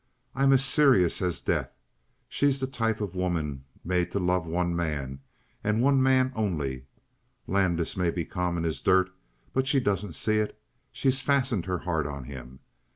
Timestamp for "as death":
1.21-1.71